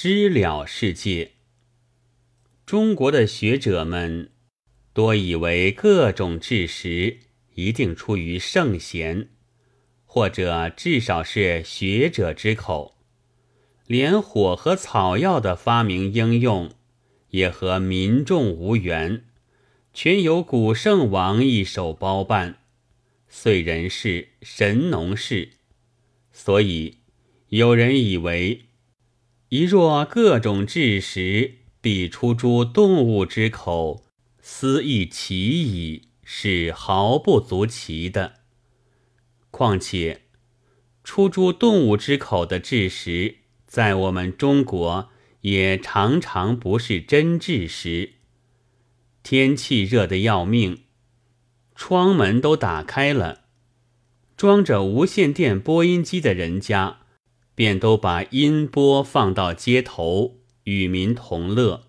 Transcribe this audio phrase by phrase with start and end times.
[0.00, 1.32] 知了世界。
[2.64, 4.30] 中国的学者们
[4.92, 7.18] 多以为各种治实
[7.56, 9.28] 一定出于圣贤，
[10.06, 12.96] 或者至少是学者之口。
[13.88, 16.70] 连火和草药的发明应用，
[17.30, 19.24] 也和民众无缘，
[19.92, 22.60] 全由古圣王一手包办，
[23.28, 25.54] 遂人事神农氏。
[26.30, 26.98] 所以
[27.48, 28.66] 有人以为，
[29.50, 34.04] 一若各种治时必出诸动物之口，
[34.42, 38.34] 思亦奇矣，是毫不足奇的。
[39.50, 40.22] 况且
[41.02, 43.36] 出诸动物之口的治时。
[43.66, 45.10] 在我们中国，
[45.42, 48.14] 也常常不是真治时。
[49.22, 50.84] 天气热得要命，
[51.74, 53.42] 窗门都打开了，
[54.38, 57.00] 装着无线电播音机的人家，
[57.58, 61.88] 便都把音波放到街头，与民同乐，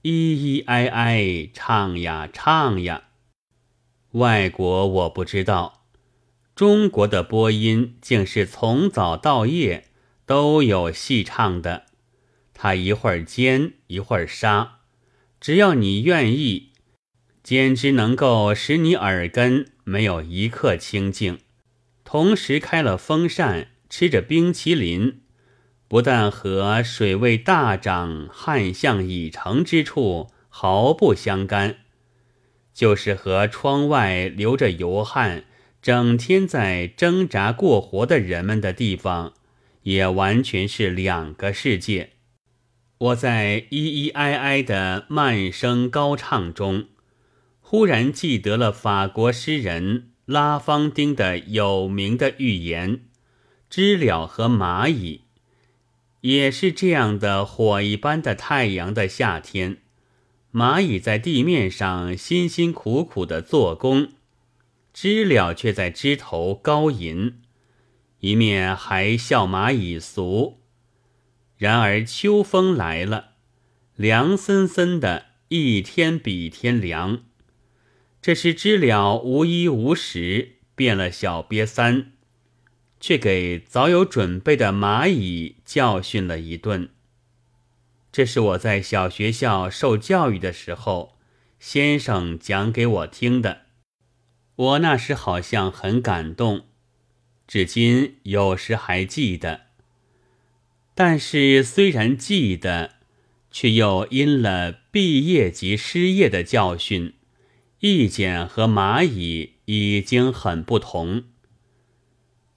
[0.00, 3.02] 咿咿哀哀唱呀唱呀。
[4.12, 5.84] 外国我不知道，
[6.54, 9.88] 中国的播音竟是从早到夜。
[10.24, 11.84] 都有戏唱的，
[12.54, 14.78] 他一会儿奸一会儿杀，
[15.38, 16.72] 只要你愿意，
[17.42, 21.38] 简直能够使你耳根没有一刻清净。
[22.02, 25.22] 同时开了风扇，吃着冰淇淋，
[25.88, 31.78] 不但和水位大涨、旱象已成之处毫不相干，
[32.74, 35.44] 就是和窗外流着油汗、
[35.80, 39.32] 整天在挣扎过活的人们的地方。
[39.84, 42.10] 也完全是两个世界。
[42.98, 46.88] 我在咿咿哀哀的慢声高唱中，
[47.60, 53.00] 忽然记得了法国诗人拉芳丁的有名的寓言：
[53.68, 55.22] 知了和蚂蚁。
[56.22, 59.78] 也是这样的火一般的太阳的夏天，
[60.52, 64.08] 蚂蚁在地面上辛辛苦苦的做工，
[64.92, 67.40] 知了却在枝头高吟。
[68.20, 70.58] 一面还笑蚂蚁俗，
[71.58, 73.34] 然而秋风来了，
[73.94, 77.22] 凉森森的，一天比一天凉。
[78.20, 82.14] 这时知了无衣无食，变了小瘪三，
[83.06, 86.88] 却给早有准备的蚂蚁教训了一顿。
[88.10, 91.16] 这是我在小学校受教育的时候，
[91.60, 93.66] 先生讲给我听的。
[94.56, 96.64] 我那时好像很感动。
[97.46, 99.66] 至今有时还记得，
[100.96, 102.94] 但是虽然记得，
[103.52, 107.14] 却又因了毕业及失业的教训，
[107.78, 111.22] 意见和蚂蚁已经很不同。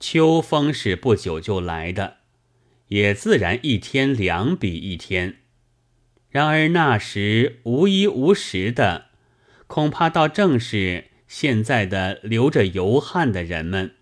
[0.00, 2.16] 秋风是不久就来的，
[2.88, 5.36] 也自然一天凉比一天。
[6.30, 9.08] 然而那时无衣无食的，
[9.66, 13.94] 恐怕倒正是现在的流着油汗的人们。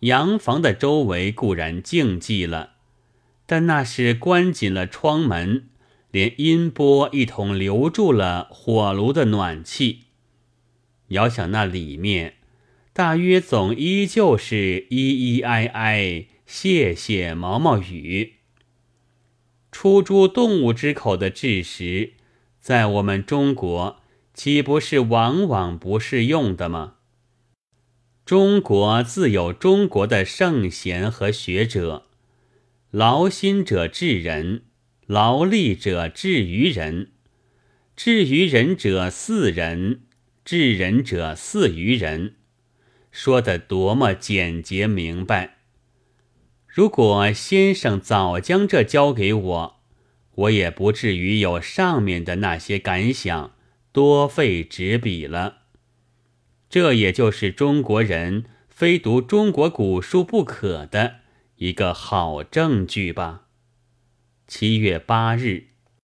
[0.00, 2.76] 洋房的周围固然静寂了，
[3.44, 5.68] 但那是关紧了窗门，
[6.10, 10.04] 连音波一同留住了火炉的暖气。
[11.08, 12.36] 遥想那里面，
[12.92, 18.34] 大约总依旧是依依哀哀，谢谢毛毛雨。
[19.70, 22.14] 出诸动物之口的治时，
[22.60, 24.00] 在我们中国
[24.34, 26.96] 岂不是往往不适用的吗？
[28.24, 32.06] 中国自有中国的圣贤和学者，
[32.90, 34.64] 劳心者治人，
[35.06, 37.12] 劳力者治于人，
[37.94, 40.02] 治于人者似人，
[40.44, 42.36] 治人者似于人，
[43.10, 45.56] 说得多么简洁明白！
[46.66, 49.80] 如果先生早将这交给我，
[50.32, 53.56] 我也不至于有上面的那些感想，
[53.92, 55.62] 多费纸笔了。
[56.68, 61.16] 这也就是中国人非读中国古书不可的
[61.56, 63.46] 一个好证据吧。
[64.46, 65.69] 七月八日。